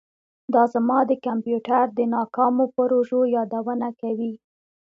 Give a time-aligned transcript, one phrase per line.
[0.53, 4.33] دا زما د کمپیوټر د ناکامو پروژو یادونه کوي